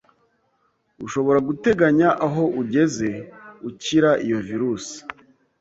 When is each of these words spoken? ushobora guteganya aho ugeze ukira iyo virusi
ushobora 1.05 1.39
guteganya 1.47 2.07
aho 2.25 2.43
ugeze 2.61 3.09
ukira 3.69 4.11
iyo 4.25 4.39
virusi 4.47 4.97